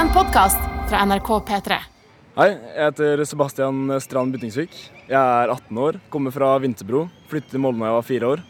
[0.00, 1.76] En podkast fra NRK P3.
[2.38, 4.72] Hei, jeg heter Sebastian Strand Byttingsvik.
[5.10, 7.02] Jeg er 18 år, kommer fra Vinterbro.
[7.28, 8.44] Flyttet til Molde da jeg var fire år.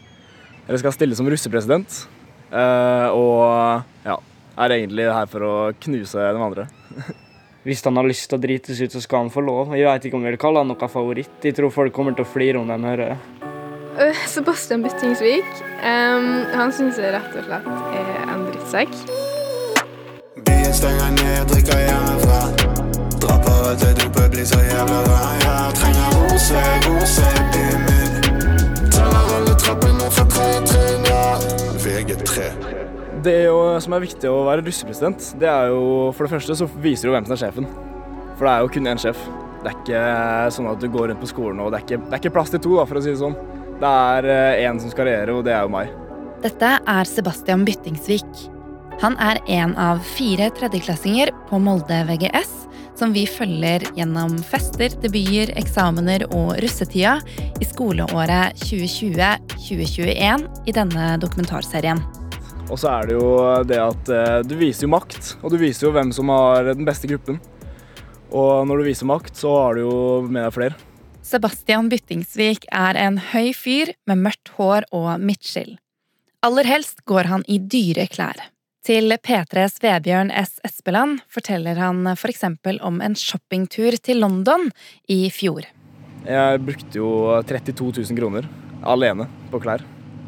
[0.69, 1.97] Jeg skal stille som russepresident.
[2.51, 4.15] eh, Og ja,
[4.63, 6.67] er egentlig her for å knuse de andre.
[7.67, 9.75] Hvis han har lyst til å drites ut, så skal han få lov.
[9.75, 11.35] Jeg vet ikke om jeg vil kalle han noe favoritt.
[11.43, 13.19] Jeg tror folk kommer til å flire om de hører det.
[13.99, 15.51] Øh, Sebastian Byttingsvik.
[15.83, 19.30] Um, han syns jeg rett og slett er en drittsekk.
[20.71, 22.37] Stenger ned, drikker hjemmefra.
[23.19, 25.33] Dropper alt til dopet, blir så jævla rar.
[25.43, 28.13] Jeg trenger rose, rose byen min.
[28.93, 31.25] Teller alle trappene fra tre trinn, ja.
[31.83, 32.45] VG3.
[33.25, 35.83] Det jo, som er viktig å være russepresident, det er jo
[36.15, 37.67] for det første så viser du hvem som er sjefen.
[38.39, 39.19] For det er jo kun én sjef.
[39.61, 40.05] Det er ikke
[40.55, 42.55] sånn at du går rundt på skolen og det er ikke, det er ikke plass
[42.55, 43.35] til to, da, for å si det sånn.
[43.83, 44.31] Det er
[44.63, 45.91] én som skal regjere, og det er jo meg.
[46.41, 48.60] Dette er Sebastian Byttingsvik.
[49.01, 52.51] Han er en av fire tredjeklassinger på Molde VGS
[52.99, 57.15] som vi følger gjennom fester, debuter, eksamener og russetida
[57.57, 62.03] i skoleåret 2020-2021 i denne dokumentarserien.
[62.69, 63.31] Og så er det jo
[63.65, 66.85] det at eh, du viser jo makt, og du viser jo hvem som har den
[66.85, 67.41] beste gruppen.
[68.29, 69.97] Og når du viser makt, så har du jo
[70.29, 70.77] med deg flere.
[71.25, 75.79] Sebastian Byttingsvik er en høy fyr med mørkt hår og midtskill.
[76.45, 78.51] Aller helst går han i dyre klær.
[78.81, 80.55] Til P3s Vebjørn S.
[80.65, 84.71] Espeland forteller han for eksempel om en shoppingtur til London
[85.05, 85.67] i fjor.
[86.25, 87.11] Jeg brukte jo
[87.45, 88.47] 32 000 kroner
[88.81, 89.83] alene på klær.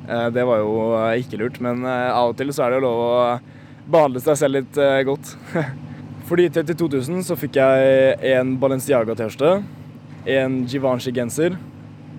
[0.05, 2.77] Eh, Det var jo eh, ikke lurt, men eh, av og til så er det
[2.77, 4.77] jo lov å behandle seg selv litt
[5.09, 5.33] godt.
[6.29, 9.57] For de 32 000 så fikk jeg en Balenciaga-T-skjorte,
[10.37, 11.57] en Givenchy-genser,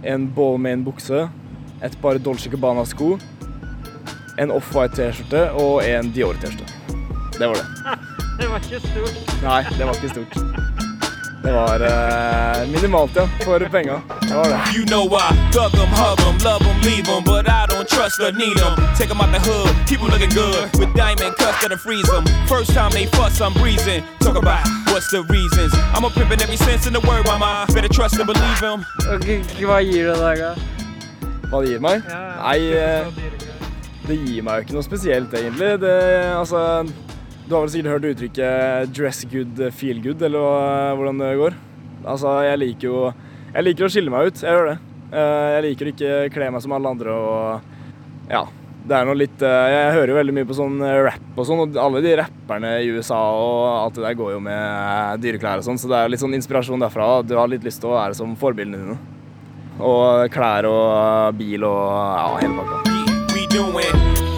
[0.05, 1.23] en Ballmain bukse,
[1.81, 3.15] et par Dolce Gabbana-sko,
[4.39, 6.73] en Off-White T-skjorte og en Dior-T-skjorte.
[7.39, 7.67] Det var det.
[8.39, 9.43] Det var ikke stort.
[9.45, 10.35] Nei, det var ikke stort.
[11.45, 14.01] Det var eh, minimalt, ja, for penga.
[14.23, 14.59] Det var det.
[14.77, 18.19] You know I thug them, hug them, love them, leave them, but I don't trust
[18.19, 18.75] or need them.
[18.99, 22.25] Take them out the hood, keep them looking good with diamond cuffs that'll freeze them.
[22.49, 24.03] First time they fuss, I'm breezing.
[24.19, 25.73] Talk about what's the reasons.
[25.95, 27.67] I'm a pimpin' every sense in the word, mama.
[27.75, 28.81] Better trust and believe 'em.
[29.63, 30.53] Hva gir det deg, da?
[31.51, 32.03] Hva det gir meg?
[32.09, 33.07] Nei, eh,
[34.09, 35.71] det gir meg jo ikke noe spesielt, egentlig.
[35.81, 35.93] Det,
[36.37, 36.61] altså,
[37.45, 41.57] du har vel sikkert hørt uttrykket 'dress good, feel good', eller hvordan det går.
[42.05, 43.15] Altså, jeg liker jo
[43.55, 44.43] Jeg liker å skille meg ut.
[44.43, 44.79] Jeg gjør det.
[45.15, 47.61] Eh, Jeg liker å ikke kle meg som alle andre og
[48.31, 48.45] Ja.
[48.85, 51.63] Det er noe litt eh, Jeg hører jo veldig mye på sånn rap og sånn,
[51.63, 55.63] og alle de rapperne i USA og alt det der går jo med eh, dyreklær
[55.63, 57.23] og sånn, så det er litt sånn inspirasjon derfra.
[57.25, 58.99] Du har litt lyst til å være som forbildene dine.
[59.81, 62.84] Og klær og bil og ja, hele pakka.
[63.55, 63.73] Doing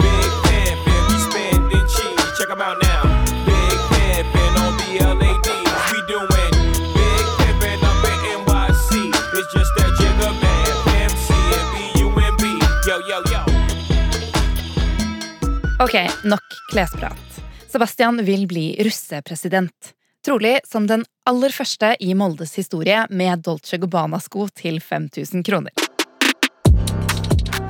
[0.03, 2.25] big pimpin', we spendin' cheese.
[2.37, 3.01] Check 'em out now.
[3.49, 5.49] Big pimpin' on BLADs,
[5.91, 6.53] We doing
[6.97, 8.91] big pimpin' up in NYC.
[9.37, 10.75] It's just that jigger man,
[11.09, 12.43] MC and B-U-M-B.
[12.87, 13.41] Yo, yo, yo.
[15.79, 17.41] Ok, nok klesprat.
[17.71, 19.93] Sebastian vil bli russepresident.
[20.25, 25.86] Trolig som den aller første i Moldes historie med Dolce Gabbana-sko til 5000 kroner.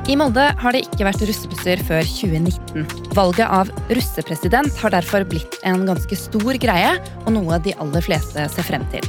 [0.08, 2.86] I Molde har det ikke vært russebusser før 2019.
[3.18, 6.94] Valget av russepresident har derfor blitt en ganske stor greie,
[7.26, 9.04] og noe de aller fleste ser frem til.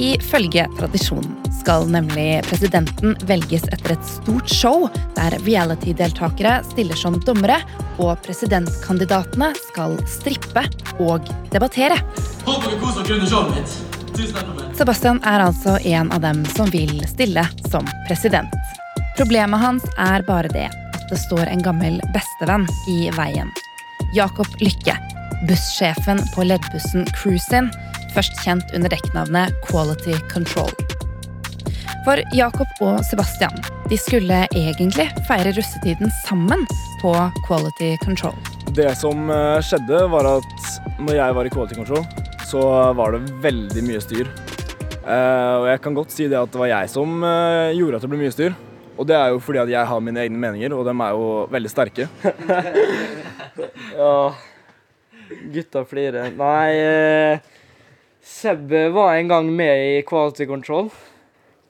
[0.00, 4.86] Ifølge tradisjonen skal nemlig presidenten velges etter et stort show
[5.18, 7.58] der reality-deltakere stiller som dommere,
[8.00, 10.64] og presidentkandidatene skal strippe
[11.04, 12.00] og debattere.
[12.48, 13.78] Håper dere koser dere under showet mitt.
[14.78, 18.57] Sebastian er altså en av dem som vil stille som president.
[19.18, 20.68] Problemet hans er bare det
[21.08, 23.48] det står en gammel bestevenn i veien.
[24.14, 24.94] Jakob Lykke,
[25.48, 27.70] bussjefen på leddbussen Cruisin,
[28.14, 30.70] først kjent under dekknavnet Quality Control.
[32.06, 33.56] For Jakob og Sebastian
[33.88, 36.62] de skulle egentlig feire russetiden sammen
[37.02, 37.14] på
[37.48, 38.36] Quality Control.
[38.76, 40.70] Det som eh, skjedde, var at
[41.00, 42.06] når jeg var i Quality Control,
[42.46, 42.62] så
[42.94, 44.30] var det veldig mye styr.
[45.08, 48.04] Eh, og jeg kan godt si det at det var jeg som eh, gjorde at
[48.04, 48.56] det ble mye styr.
[48.98, 51.26] Og det er jo fordi at jeg har mine egne meninger, og de er jo
[51.54, 52.08] veldig sterke.
[53.98, 54.30] Ja,
[55.50, 56.28] gutta flirer.
[56.38, 57.40] Nei, eh,
[58.22, 60.90] Seb var en gang med i Quality Control.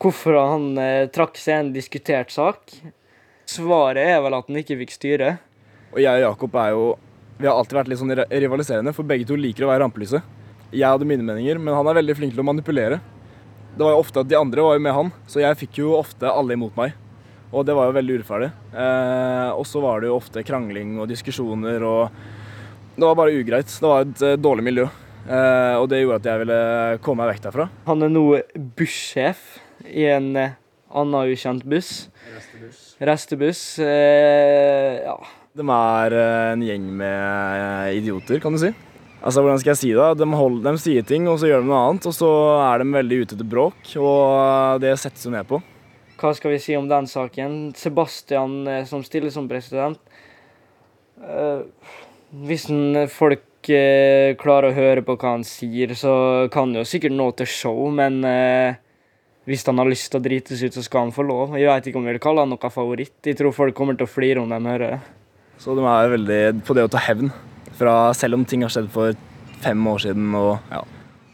[0.03, 2.75] Hvorfor han eh, trakk seg en diskutert sak?
[3.49, 5.33] Svaret er vel at han ikke fikk styre.
[5.95, 6.85] Og jeg og Jakob er jo
[7.39, 10.37] Vi har alltid vært litt sånn rivaliserende, for begge to liker å være rampelyset.
[10.75, 12.99] Jeg hadde mine meninger, men han er veldig flink til å manipulere.
[13.79, 15.95] Det var jo ofte at De andre var jo med han, så jeg fikk jo
[15.97, 16.97] ofte alle imot meg.
[17.49, 18.51] Og det var jo veldig urettferdig.
[18.77, 22.19] Eh, og så var det jo ofte krangling og diskusjoner og
[22.99, 23.71] Det var bare ugreit.
[23.71, 24.89] Det var et eh, dårlig miljø.
[25.29, 26.63] Eh, og det gjorde at jeg ville
[27.05, 27.69] komme meg vekk derfra.
[27.87, 28.25] Han er nå
[28.77, 29.45] bussjef
[29.87, 30.57] i en eh,
[30.91, 32.09] annen ukjent buss.
[32.99, 33.63] Restebuss.
[33.79, 35.17] Eh, ja.
[35.59, 38.75] De er eh, en gjeng med idioter, kan du si.
[39.19, 40.11] Altså, hvordan skal jeg si det?
[40.21, 42.07] De, holder, de sier ting, og så gjør de noe annet.
[42.11, 42.29] Og så
[42.67, 45.63] er de veldig ute etter bråk, og det settes jo ned på.
[46.19, 47.59] Hva skal vi si om den saken?
[47.79, 50.01] Sebastian eh, som stiller som president.
[51.23, 51.61] Eh,
[52.43, 52.67] hvis
[53.15, 57.31] folk eh, klarer å høre på hva han sier, så kan han jo sikkert nå
[57.39, 58.19] til show, men
[59.49, 61.55] hvis han har lyst til å drites ut, så skal han få lov.
[61.57, 63.15] Jeg vet ikke om jeg vil kalle han noe favoritt.
[63.23, 65.01] Jeg tror folk kommer til å flire om de hører det.
[65.63, 67.31] Så de er veldig på det å ta hevn,
[67.79, 69.15] fra, selv om ting har skjedd for
[69.63, 70.35] fem år siden.
[70.39, 70.83] Og, ja.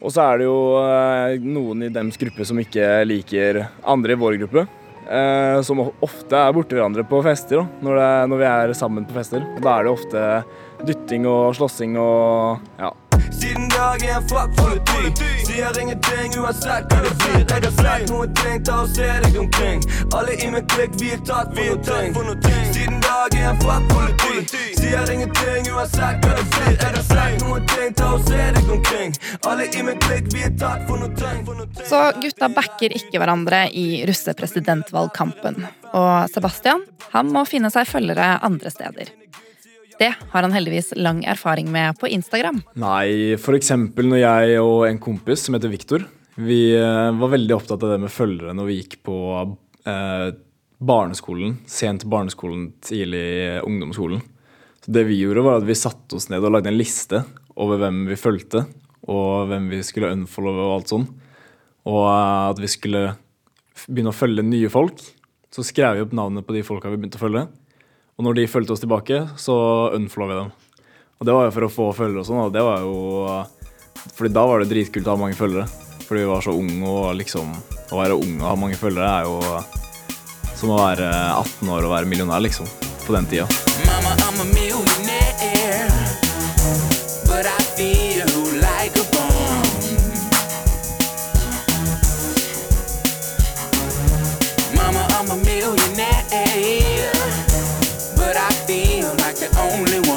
[0.04, 4.20] Og så er det jo eh, noen i dems gruppe som ikke liker andre i
[4.20, 4.66] vår gruppe.
[5.04, 9.16] Eh, som ofte er borti hverandre på fester, når, det, når vi er sammen på
[9.16, 9.44] fester.
[9.56, 10.26] Og da er det ofte
[10.84, 12.92] dytting og slåssing og ja.
[13.32, 15.30] Siden dag er en fuck politi.
[15.46, 17.40] Sier ingenting uansett hva det blir.
[17.40, 19.84] Jeg har sett noen ting, ta og se deg omkring.
[20.12, 22.73] Alle i min klikk, vi er tatt for noe ting.
[23.04, 24.62] Siden dag er fuck politi.
[24.78, 26.76] Sier ingenting uansett hva det blir.
[26.80, 29.12] Er det sagt noen ting, ta og se deg omkring.
[29.50, 31.42] Alle i min klikk, vi er tatt for noe ting.
[31.84, 35.60] Så gutta backer ikke hverandre i russepresidentvalgkampen.
[35.92, 39.12] Og Sebastian han må finne seg følgere andre steder.
[40.00, 42.62] Det har han heldigvis lang erfaring med på Instagram.
[42.80, 46.08] Nei, eksempel når jeg og en kompis som heter Viktor,
[46.40, 49.18] vi eh, var veldig opptatt av det med følgere når vi gikk på
[49.86, 50.32] eh,
[50.86, 54.22] barneskolen, sent barneskolen, tidlig ungdomsskolen.
[54.84, 57.22] Så det vi gjorde var at vi satte oss ned og lagde en liste
[57.60, 58.64] over hvem vi fulgte,
[59.08, 61.06] og hvem vi skulle unfollowe og alt sånn.
[61.88, 63.04] Og eh, at vi skulle
[63.86, 65.02] begynne å følge nye folk.
[65.54, 67.46] Så skrev vi opp navnet på de folka vi begynte å følge.
[68.14, 69.56] Og når de fulgte oss tilbake, så
[69.96, 70.52] unfollowa vi dem.
[71.18, 72.96] Og det var jo for å få følgere og sånn, og det var jo
[74.18, 75.64] Fordi da var det dritkult å ha mange følgere.
[76.04, 77.54] Fordi vi var så unge, og liksom
[77.94, 79.93] Å være ung og ha mange følgere er jo
[80.56, 82.68] som å være 18 år og være millionær, liksom.
[83.06, 83.46] På den tida.
[83.84, 84.54] Mama, I'm a
[95.24, 97.12] I'm a millionaire,
[98.16, 100.13] but I feel like the only one.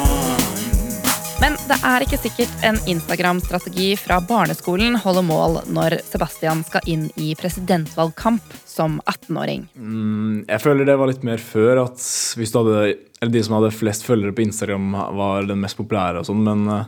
[1.38, 7.04] Men det er ikke sikkert en Instagram-strategi fra barneskolen holder mål når Sebastian skal inn
[7.14, 9.68] i presidentvalgkamp som 18-åring.
[9.78, 12.02] Mm, jeg føler det var litt mer før at
[12.38, 12.82] hvis du hadde
[13.20, 16.66] Eller de som hadde flest følgere på Instagram, var den mest populære og sånn, men
[16.70, 16.84] uh,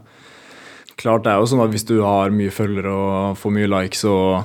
[0.99, 4.05] klart det er jo sånn at hvis du har mye følgere og får mye likes
[4.11, 4.44] og,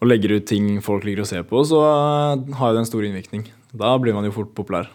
[0.00, 2.92] og legger ut ting folk liker å se på, så uh, har jeg det en
[2.94, 3.48] stor innvirkning.
[3.76, 4.92] Da blir man jo fort populær.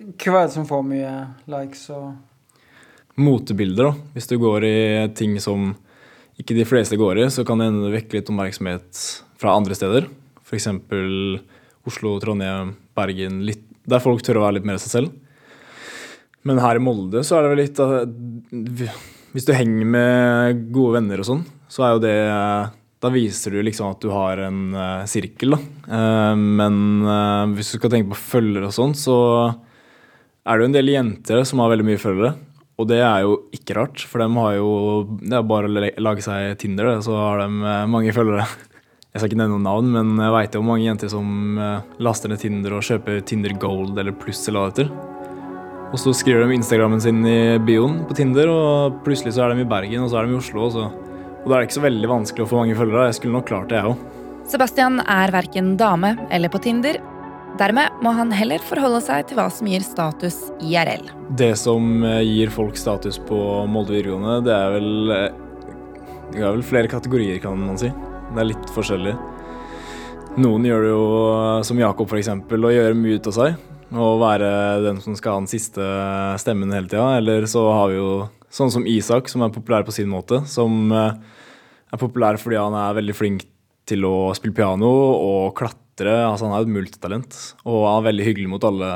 [0.00, 1.18] Hva er det som får mye
[1.52, 2.12] likes og
[3.20, 3.92] Motebilder.
[4.14, 4.76] Hvis du går i
[5.14, 5.72] ting som
[6.40, 9.02] ikke de fleste går i, så kan det hende vekke litt oppmerksomhet
[9.38, 10.08] fra andre steder.
[10.42, 10.70] F.eks.
[11.84, 13.42] Oslo, Trondheim, Bergen.
[13.46, 15.20] Litt, der folk tør å være litt mer seg selv.
[16.44, 18.90] Men her i Molde så er det vel litt
[19.32, 22.16] Hvis du henger med gode venner og sånn, så er jo det
[23.00, 25.60] Da viser du liksom at du har en eh, sirkel, da.
[25.98, 29.16] Eh, men eh, hvis du skal tenke på følgere og sånn, så
[30.44, 32.32] er det jo en del jenter som har veldig mye følgere.
[32.74, 34.70] Og det er jo ikke rart, for de har jo
[35.20, 38.46] Det er bare å lage seg Tinder, så har de eh, mange følgere.
[39.14, 42.32] Jeg skal ikke nevne noen navn, men jeg veit jo mange jenter som eh, laster
[42.32, 45.12] ned Tinder og kjøper Tinder Gold eller Pluss eller hva det heter.
[45.94, 49.62] Og så skriver de Instagrammen sin i bioen på Tinder, og plutselig så er de
[49.62, 50.66] i Bergen, og så er de i Oslo.
[50.66, 50.98] Og,
[51.44, 53.06] og da er det ikke så veldig vanskelig å få mange følgere.
[53.12, 54.20] Jeg skulle nok klart det, jeg òg.
[54.50, 56.98] Sebastian er verken dame eller på Tinder.
[57.54, 61.04] Dermed må han heller forholde seg til hva som gir status IRL.
[61.38, 63.36] Det som eh, gir folk status på
[63.70, 65.36] Molde videregående, det er vel eh,
[66.32, 67.92] Det er vel flere kategorier, kan man si.
[68.32, 69.12] Det er litt forskjellig.
[70.42, 73.62] Noen gjør det jo eh, som Jakob, f.eks., å gjøre mye ut av seg.
[73.94, 74.50] Og være
[74.88, 75.86] den som skal ha den siste
[76.42, 77.06] stemmen hele tida.
[77.20, 78.10] Eller så har vi jo
[78.50, 80.42] sånn som Isak, som er populær på sin måte.
[80.50, 83.46] Som er populær fordi han er veldig flink
[83.86, 85.83] til å spille piano og klatre.
[86.02, 88.88] Altså Han er et multitalent og er veldig hyggelig mot alle,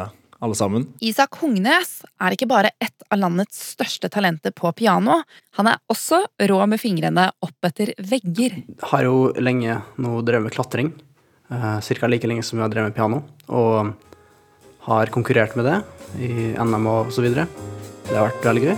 [0.42, 0.88] alle sammen.
[1.04, 5.22] Isak Hungnes er ikke bare et av landets største talenter på piano.
[5.58, 8.62] Han er også rå med fingrene opp etter vegger.
[8.90, 10.92] har jo lenge nå drevet med klatring.
[11.48, 12.06] Uh, Ca.
[12.06, 13.22] like lenge som vi har drevet med piano.
[13.48, 13.94] Og
[14.88, 15.78] har konkurrert med det
[16.24, 17.46] i NM og så videre.
[18.08, 18.76] Det har vært veldig gøy.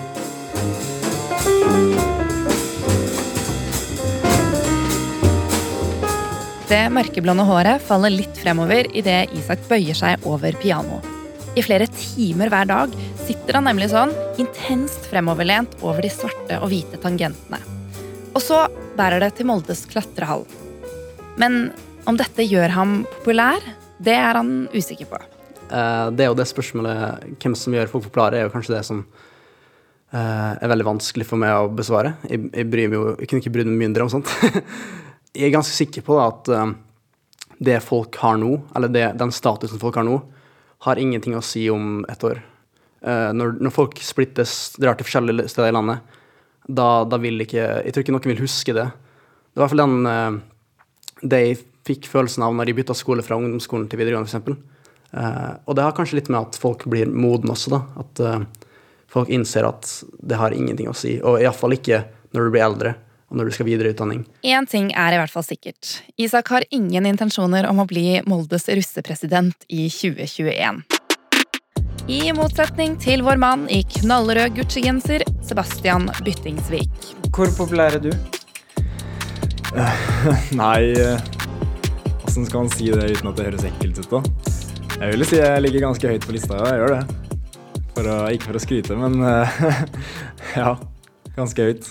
[6.70, 11.00] Det mørkeblonde håret faller litt fremover idet Isak bøyer seg over piano.
[11.58, 12.92] I flere timer hver dag
[13.24, 17.58] sitter han nemlig sånn intenst fremoverlent over de svarte og hvite tangentene.
[18.30, 18.60] Og så
[18.94, 20.46] bærer det til Moldes klatrehall.
[21.42, 21.72] Men
[22.06, 23.66] om dette gjør ham populær,
[23.98, 25.18] det er han usikker på.
[25.74, 28.86] Eh, det er jo det spørsmålet hvem som gjør folk populære, er jo kanskje det
[28.86, 29.02] som
[30.14, 32.14] eh, er veldig vanskelig for meg å besvare.
[32.30, 34.30] Jeg, jeg, bryr meg jo, jeg kunne ikke brydd meg mindre om sånt.
[35.36, 36.72] jeg er ganske sikker på da, at eh,
[37.60, 40.18] det folk har nå, eller det, den statusen folk har nå,
[40.86, 42.40] har ingenting å si om et år.
[43.04, 46.16] Eh, når, når folk splittes, drar til forskjellige steder i landet,
[46.70, 48.84] da, da vil ikke Jeg tror ikke noen vil huske det.
[48.86, 50.40] Det var i hvert fall den eh,
[51.20, 54.66] det jeg fikk følelsen av når jeg bytta skole fra ungdomsskolen til videregående, f.eks.
[55.10, 57.80] Uh, og det har kanskje litt med at folk blir modne også, da.
[57.98, 58.76] At uh,
[59.10, 59.88] folk innser at
[60.22, 61.16] det har ingenting å si.
[61.18, 62.04] Og iallfall ikke
[62.36, 62.94] når du blir eldre,
[63.30, 64.24] og når du skal videre i utdanning.
[64.42, 66.00] Én ting er i hvert fall sikkert.
[66.18, 70.82] Isak har ingen intensjoner om å bli Moldes russepresident i 2021.
[72.10, 76.90] I motsetning til vår mann i knallrød Gucci-genser, Sebastian Byttingsvik.
[77.30, 78.10] Hvor populær er du?
[80.58, 80.90] Nei
[82.26, 84.22] Åssen skal man si det uten at det høres ekkelt ut, da?
[85.00, 87.30] Jeg vil si jeg ligger ganske høyt på lista, ja, jeg gjør det.
[87.94, 89.62] For å, ikke for å skryte, men eh,
[90.60, 90.74] ja.
[91.38, 91.88] Ganske høyt.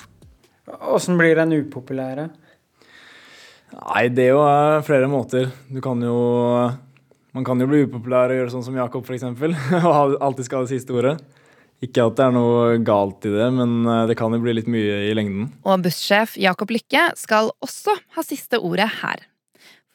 [0.69, 2.29] Åssen blir den upopulære?
[3.79, 5.49] Nei, det er jo eh, flere måter.
[5.69, 6.15] Du kan jo
[7.33, 9.25] Man kan jo bli upopulær og gjøre sånn som Jakob, f.eks.
[9.85, 11.19] Og alltid skal ha det siste ordet.
[11.85, 14.69] Ikke at det er noe galt i det, men eh, det kan jo bli litt
[14.71, 15.51] mye i lengden.
[15.63, 19.23] Og bussjef Jakob Lykke skal også ha siste ordet her.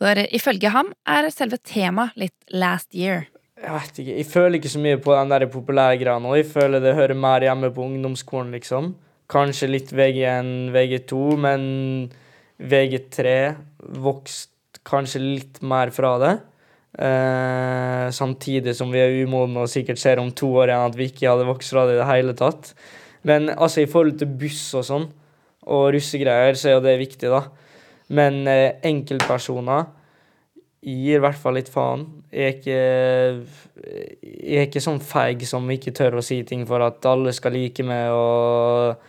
[0.00, 3.26] For ifølge ham er selve temaet litt last year.
[3.60, 6.32] Jeg vet ikke, jeg føler ikke så mye på den der populære greia nå.
[6.38, 8.94] Jeg føler det hører mer hjemme på ungdomsskolen, liksom.
[9.30, 11.62] Kanskje litt VG1, VG2, men
[12.60, 13.30] VG3
[14.04, 16.34] vokst kanskje litt mer fra det.
[16.94, 21.08] Eh, samtidig som vi er umodne og sikkert ser om to år igjen at vi
[21.10, 22.74] ikke hadde vokst fra det i det hele tatt.
[23.24, 25.08] Men altså, i forhold til buss og sånn,
[25.64, 27.46] og russegreier, så er jo det viktig, da.
[28.14, 29.88] Men eh, enkeltpersoner
[30.84, 32.04] gir i hvert fall litt faen.
[32.28, 32.78] Jeg er ikke,
[34.20, 37.56] jeg er ikke sånn feig som ikke tør å si ting for at alle skal
[37.56, 39.00] like meg og,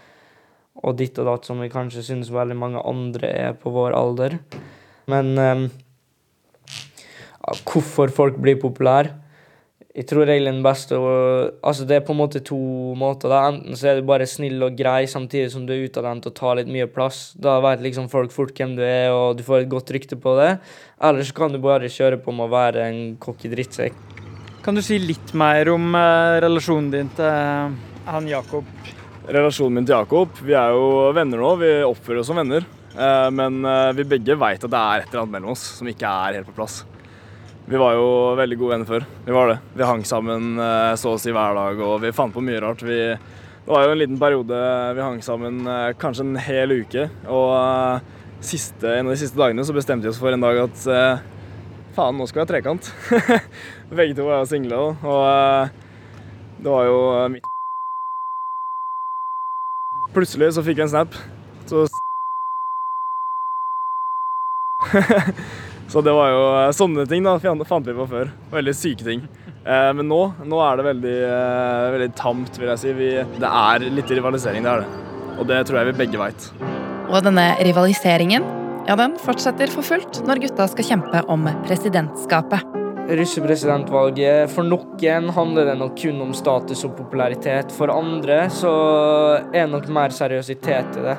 [0.85, 4.37] og ditt og datt, som vi kanskje synes veldig mange andre er på vår alder.
[5.11, 5.67] Men um,
[7.65, 9.15] hvorfor folk blir populære
[9.95, 10.97] jeg tror egentlig den beste
[11.63, 12.57] Altså, det er på en måte to
[12.99, 13.29] måter.
[13.29, 13.47] da.
[13.47, 16.57] Enten så er du bare snill og grei samtidig som du er utadvendt og tar
[16.59, 17.33] litt mye plass.
[17.39, 20.35] Da vet liksom folk fort hvem du er, og du får et godt rykte på
[20.35, 20.57] det.
[21.01, 23.95] Eller så kan du bare kjøre på med å være en cocky drittsekk.
[24.63, 27.71] Kan du si litt mer om eh, relasjonen din til eh,
[28.11, 28.67] han Jakob?
[29.25, 31.53] Relasjonen min til Jakob Vi er jo venner nå.
[31.57, 32.65] Vi oppfører oss som venner.
[32.95, 35.89] Eh, men eh, vi begge veit at det er et eller annet mellom oss som
[35.89, 36.83] ikke er helt på plass.
[37.65, 38.05] Vi var jo
[38.37, 39.07] veldig gode venner før.
[39.25, 39.55] Vi var det.
[39.73, 42.83] Vi hang sammen eh, så å si hver dag, og vi fant på mye rart.
[42.85, 42.99] Vi,
[43.65, 44.59] det var jo en liten periode
[44.93, 45.65] vi hang sammen
[45.99, 47.07] kanskje en hel uke.
[47.25, 50.85] Og siste, en av de siste dagene så bestemte vi oss for en dag at
[51.97, 52.93] faen, nå skal vi ha trekant.
[53.97, 57.01] Begge to var single, og det var jo
[57.33, 57.54] mitt
[60.15, 61.15] Plutselig så fikk jeg en snap.
[61.67, 61.85] Så
[65.91, 68.31] Så det var jo eh, sånne ting da, fant vi på før.
[68.51, 69.21] Veldig syke ting.
[69.63, 72.93] Eh, men nå, nå er det veldig, eh, veldig tamt, vil jeg si.
[72.97, 75.03] Vi, det er litt rivalisering, det er det.
[75.35, 76.49] Og det tror jeg vi begge veit.
[77.05, 78.47] Og denne rivaliseringen
[78.85, 82.74] ja, den fortsetter for fullt når gutta skal kjempe om presidentskapet.
[83.05, 87.73] Russepresidentvalget For noen handler det nok kun om status og popularitet.
[87.75, 88.71] For andre så
[89.51, 91.17] er det nok mer seriøsitet i det.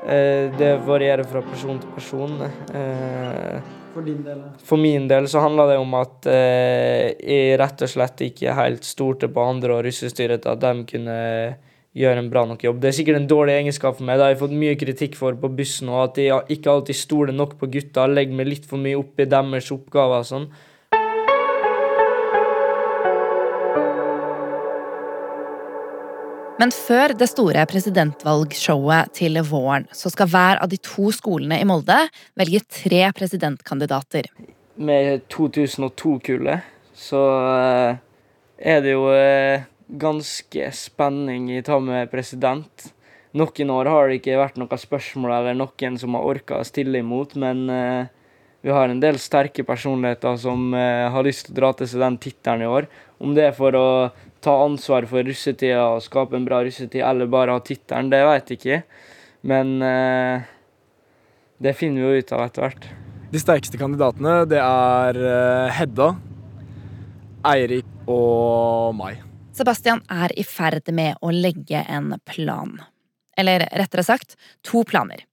[0.00, 2.40] Eh, Det varierer fra person til person.
[2.72, 3.60] Eh,
[3.92, 4.44] For din del?
[4.64, 8.84] For min del så handler det om at eh, jeg rett og slett ikke helt
[8.84, 11.18] stolte på andre og russestyret at de kunne
[11.92, 12.80] gjøre en bra nok jobb.
[12.80, 14.16] Det er sikkert en dårlig egenskap for meg.
[14.16, 17.34] Det har jeg fått mye kritikk for på bussen, og at jeg ikke alltid stoler
[17.34, 18.06] nok på gutta.
[18.06, 20.48] Legger meg litt for mye opp i deres oppgaver og sånn.
[26.60, 31.64] Men før det store presidentvalgshowet til våren, så skal hver av de to skolene i
[31.64, 31.96] Molde
[32.36, 34.28] velge tre presidentkandidater.
[34.76, 36.68] Med 2002-kullet
[37.00, 37.22] så
[37.54, 37.96] eh,
[38.60, 39.64] er det jo eh,
[40.04, 42.90] ganske spenning i ta med president.
[43.32, 47.00] Noen år har det ikke vært noe spørsmål eller noen som har orka å stille
[47.00, 48.16] imot, men eh,
[48.60, 52.18] vi har en del sterke personligheter som har lyst til å dra til seg den
[52.20, 52.90] tittelen i år.
[53.16, 53.86] Om det er for å
[54.44, 58.50] ta ansvar for russetida og skape en bra russetid, eller bare ha tittelen, det vet
[58.52, 58.80] jeg ikke.
[59.50, 60.48] Men eh,
[61.60, 62.90] det finner vi jo ut av etter hvert.
[63.30, 66.12] De sterkeste kandidatene, det er eh, Hedda,
[67.46, 69.20] Eirik og meg.
[69.56, 72.78] Sebastian er i ferd med å legge en plan.
[73.38, 75.24] Eller rettere sagt, to planer.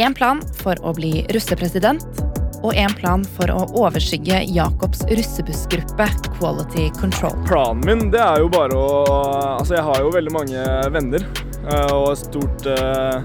[0.00, 2.06] En plan for å bli russepresident,
[2.62, 6.06] og en plan for å overskygge Jacobs russebussgruppe
[6.38, 7.34] Quality Control.
[7.48, 8.90] Planen min det er jo bare å
[9.58, 10.62] Altså, jeg har jo veldig mange
[10.94, 11.24] venner
[11.68, 13.20] eh, og et stort eh,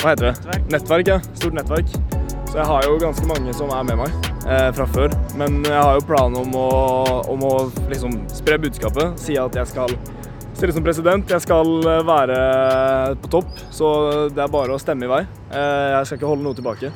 [0.00, 0.60] Hva heter det?
[0.72, 1.10] Nettverk.
[1.10, 1.18] ja.
[1.36, 1.90] Stort nettverk.
[2.48, 5.14] Så jeg har jo ganske mange som er med meg eh, fra før.
[5.40, 6.68] Men jeg har jo planen om å,
[7.32, 7.54] om å
[7.90, 9.18] liksom spre budskapet.
[9.20, 9.96] Si at jeg skal
[10.54, 11.28] stille som president.
[11.34, 11.72] Jeg skal
[12.06, 12.36] være
[13.24, 13.88] på topp, så
[14.30, 15.24] det er bare å stemme i vei.
[15.50, 16.92] Eh, jeg skal ikke holde noe tilbake.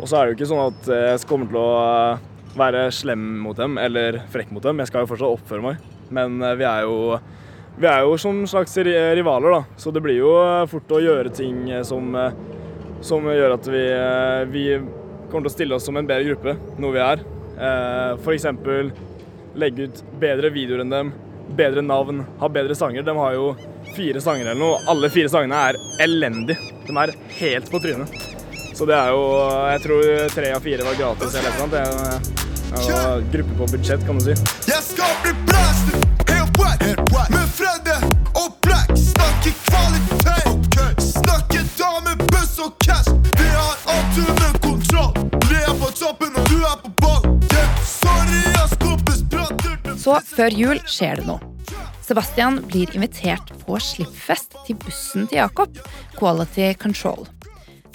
[0.00, 2.22] Og så er det jo ikke sånn at jeg kommer til å eh,
[2.58, 4.80] være slem mot dem eller frekk mot dem.
[4.82, 5.84] Jeg skal jo fortsatt oppføre meg.
[6.12, 6.96] Men eh, vi er jo,
[7.78, 9.62] vi er jo som slags rivaler, da.
[9.80, 12.36] Så det blir jo eh, fort å gjøre ting eh, som, eh,
[13.04, 14.66] som gjør at vi, eh, vi
[15.30, 17.24] kommer til å stille oss som en bedre gruppe, noe vi er.
[18.18, 18.46] F.eks.
[19.60, 21.12] Legge ut bedre videoer enn dem,
[21.56, 23.04] bedre navn, ha bedre sanger.
[23.06, 23.52] De har jo
[23.92, 24.80] fire sanger eller noe.
[24.88, 26.72] Alle fire sangene er elendige.
[26.88, 28.41] De er helt på trynet.
[28.74, 29.22] Så det er jo
[29.72, 31.72] Jeg tror tre av fire var gratis eller noe sånt.
[31.72, 34.34] Det er- jo gruppe på budsjett, kan du si.
[34.66, 37.96] Jeg skal bli blasted, helt wet, med Fredde
[38.34, 38.88] og Black.
[38.96, 43.12] Snakker kvalitet, snakker dame, buss og cash.
[43.36, 45.12] Vi har alt under kontroll.
[45.50, 47.22] Vi er på toppen, og du er på ball.
[47.84, 49.22] Sorry, ass, kompis,
[50.02, 51.40] Så før jul skjer det noe.
[52.02, 55.76] Sebastian blir invitert på slippfest til bussen til Jakob,
[56.18, 57.28] Quality Control.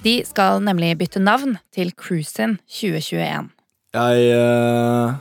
[0.07, 3.49] De skal nemlig bytte navn til Cruisin 2021.
[3.97, 5.15] Jeg eh,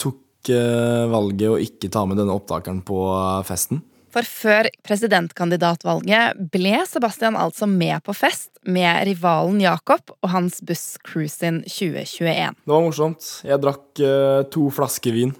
[0.00, 3.82] tok eh, valget å ikke ta med denne opptakeren på eh, festen.
[4.10, 10.96] For før presidentkandidatvalget ble Sebastian altså med på fest med rivalen Jakob og hans buss
[11.04, 12.56] Cruisin 2021.
[12.56, 13.28] Det var morsomt.
[13.44, 15.36] Jeg drakk eh, to flasker vin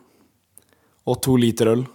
[1.09, 1.89] og to liter øl.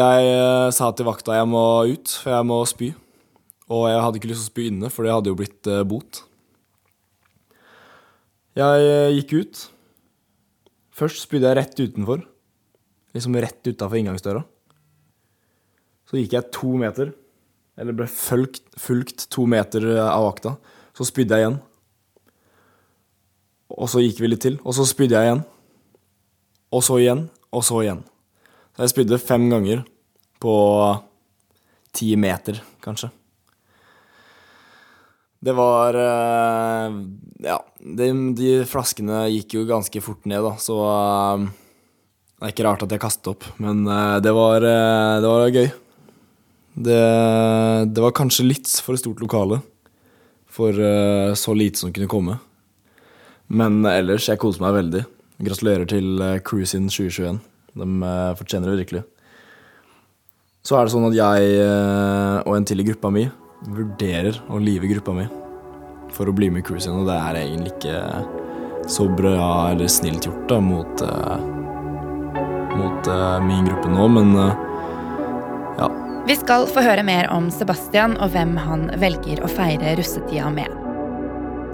[0.00, 2.92] Jeg eh, sa til vakta jeg må ut, for jeg må spy.
[3.70, 5.84] Og jeg hadde ikke lyst til å spy inne, for det hadde jo blitt eh,
[5.86, 6.24] bot.
[8.58, 9.60] Jeg eh, gikk ut.
[11.00, 12.24] Først spydde jeg rett utenfor.
[13.14, 14.42] Liksom rett utafor inngangsdøra.
[16.10, 17.12] Så gikk jeg to meter,
[17.78, 20.56] eller ble fulgt, fulgt to meter eh, av vakta.
[20.98, 21.60] Så spydde jeg igjen.
[23.70, 25.44] Og så gikk vi litt til, og så spydde jeg igjen.
[26.74, 27.22] Og så igjen,
[27.54, 28.02] og så igjen.
[28.74, 29.86] Så jeg spydde fem ganger
[30.42, 30.58] på
[31.94, 33.12] ti meter, kanskje.
[35.40, 36.96] Det var eh,
[37.46, 41.46] Ja, de, de flaskene gikk jo ganske fort ned, da, så eh,
[42.40, 45.70] det er ikke rart at jeg kastet opp, men eh, det var, det var gøy.
[46.80, 47.00] Det,
[47.88, 49.62] det var kanskje litt for stort lokale
[50.50, 50.74] for
[51.38, 52.34] så lite som kunne komme.
[53.46, 55.02] Men ellers, jeg koser meg veldig.
[55.46, 57.38] Gratulerer til Cruisin 2021.
[57.78, 59.02] De fortjener det virkelig.
[60.66, 61.54] Så er det sånn at jeg
[62.42, 63.28] og en til i gruppa mi
[63.68, 65.26] vurderer å live gruppa mi
[66.14, 70.26] for å bli med i Cruisin, og det er egentlig ikke så bra eller snilt
[70.26, 71.44] gjort da mot, eh,
[72.80, 74.66] mot eh, min gruppe nå, men eh,
[75.78, 75.90] ja.
[76.26, 80.74] Vi skal få høre mer om Sebastian og hvem han velger å feire russetida med.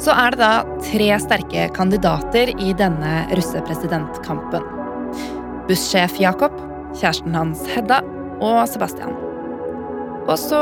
[0.03, 4.67] Så er det da tre sterke kandidater i denne russepresidentkampen.
[5.71, 6.53] Bussjef Jakob,
[6.93, 8.03] kjæresten hans Hedda
[8.45, 9.17] og Sebastian.
[10.27, 10.61] Og så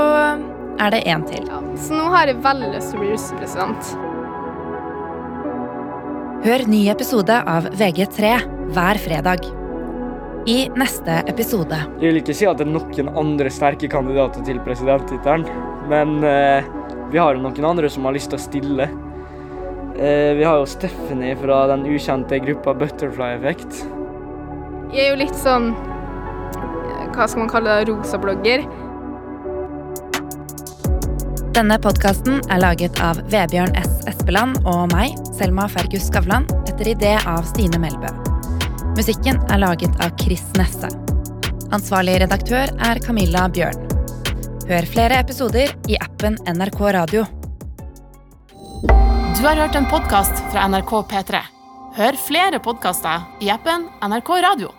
[0.80, 1.46] er det en til.
[1.78, 3.94] Så nå har jeg veldig lyst til å bli russepresident.
[6.44, 8.32] Hør ny episode av VG3
[8.74, 9.46] hver fredag.
[10.44, 14.58] I neste episode Jeg vil ikke si at det er noen andre sterke kandidater til
[14.66, 15.46] presidenttittelen,
[15.88, 16.66] men eh,
[17.08, 18.90] vi har noen andre som har lyst til å stille.
[19.96, 23.84] Eh, vi har jo Stephanie fra den ukjente gruppa Butterfly Effect.
[24.92, 27.88] Jeg er jo litt sånn eh, Hva skal man kalle det?
[27.88, 28.68] Rosablogger.
[31.54, 33.92] Denne podkasten er laget av Vebjørn S.
[34.10, 38.10] Espeland og meg, Selma Fergus Skavlan, etter idé av Stine Melbø.
[38.96, 40.90] Musikken er laget av Chris Nesse.
[41.70, 43.86] Ansvarlig redaktør er Camilla Bjørn.
[44.66, 47.22] Hør flere episoder i appen NRK Radio.
[49.38, 51.44] Du har hørt en podkast fra NRK P3.
[52.00, 54.74] Hør flere podkaster i appen NRK Radio.